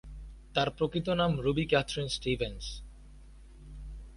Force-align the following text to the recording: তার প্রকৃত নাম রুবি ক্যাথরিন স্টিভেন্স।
তার 0.53 0.69
প্রকৃত 0.69 1.07
নাম 1.09 1.31
রুবি 1.39 1.65
ক্যাথরিন 1.65 2.07
স্টিভেন্স। 2.07 2.63